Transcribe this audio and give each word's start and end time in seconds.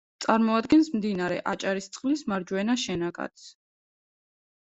წარმოადგენს 0.25 0.87
მდინარე 0.93 1.35
აჭარისწყლის 1.51 2.25
მარჯვენა 2.33 2.77
შენაკადს. 2.87 3.47